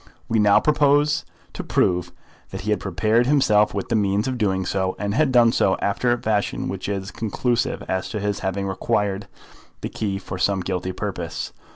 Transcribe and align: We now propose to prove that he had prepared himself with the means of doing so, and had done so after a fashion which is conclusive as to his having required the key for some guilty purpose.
We 0.27 0.39
now 0.39 0.59
propose 0.59 1.25
to 1.53 1.63
prove 1.63 2.11
that 2.49 2.61
he 2.61 2.71
had 2.71 2.79
prepared 2.79 3.27
himself 3.27 3.71
with 3.75 3.89
the 3.89 3.95
means 3.95 4.27
of 4.27 4.39
doing 4.39 4.65
so, 4.65 4.95
and 4.97 5.13
had 5.13 5.31
done 5.31 5.51
so 5.51 5.77
after 5.79 6.11
a 6.11 6.19
fashion 6.19 6.67
which 6.67 6.89
is 6.89 7.11
conclusive 7.11 7.83
as 7.87 8.09
to 8.09 8.19
his 8.19 8.39
having 8.39 8.65
required 8.67 9.27
the 9.81 9.89
key 9.89 10.17
for 10.17 10.39
some 10.39 10.61
guilty 10.61 10.91
purpose. 10.91 11.53